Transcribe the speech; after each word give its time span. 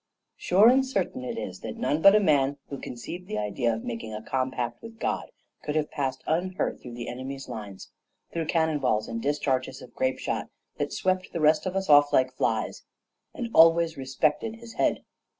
"Sure 0.35 0.67
and 0.67 0.83
certain 0.83 1.23
it 1.23 1.37
is 1.37 1.59
that 1.59 1.77
none 1.77 2.01
but 2.01 2.15
a 2.15 2.19
man 2.19 2.57
who 2.69 2.79
conceived 2.81 3.27
the 3.27 3.37
idea 3.37 3.71
of 3.71 3.83
making 3.83 4.15
a 4.15 4.21
compact 4.23 4.81
with 4.81 4.97
God 4.97 5.25
could 5.63 5.75
have 5.75 5.91
passed 5.91 6.23
unhurt 6.25 6.81
through 6.81 6.95
the 6.95 7.07
enemy's 7.07 7.47
lines, 7.47 7.91
through 8.33 8.47
cannon 8.47 8.79
balls, 8.79 9.07
and 9.07 9.21
discharges 9.21 9.79
of 9.79 9.93
grape 9.93 10.17
shot 10.17 10.49
that 10.79 10.91
swept 10.91 11.31
the 11.33 11.39
rest 11.39 11.67
of 11.67 11.75
us 11.75 11.87
off 11.87 12.11
like 12.11 12.33
flies, 12.33 12.81
and 13.35 13.51
always 13.53 13.95
respected 13.95 14.55
his 14.55 14.73
head. 14.73 15.03